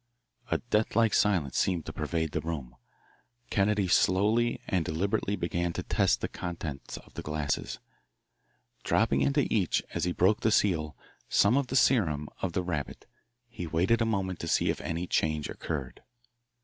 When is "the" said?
2.31-2.41, 6.21-6.27, 7.13-7.21, 10.39-10.49, 11.67-11.75, 12.53-12.63